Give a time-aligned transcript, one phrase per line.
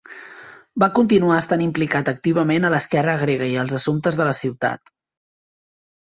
[0.83, 4.91] Va continuar estant implicat activament a l'esquerra grega i als assumptes de la ciutat.